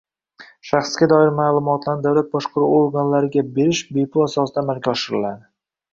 Shaxsga 0.67 1.07
doir 1.11 1.33
ma’lumotlarni 1.39 2.03
davlat 2.07 2.31
boshqaruvi 2.33 2.79
organlariga 2.79 3.47
berish 3.59 3.85
bepul 3.99 4.27
asosda 4.29 4.65
amalga 4.67 4.97
oshiriladi. 4.99 5.51